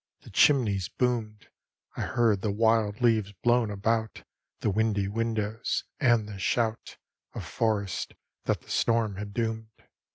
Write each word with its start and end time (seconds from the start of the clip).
the 0.21 0.31
chimneys 0.31 0.89
boomed; 0.89 1.47
I 1.95 2.01
heard 2.01 2.41
the 2.41 2.51
wild 2.51 3.01
leaves 3.01 3.33
blown 3.43 3.69
about 3.69 4.23
The 4.61 4.71
windy 4.71 5.07
windows; 5.07 5.83
and 5.99 6.27
the 6.27 6.39
shout 6.39 6.97
Of 7.35 7.45
forests 7.45 8.07
that 8.45 8.61
the 8.61 8.69
storm 8.71 9.17
had 9.17 9.31
doomed. 9.31 9.69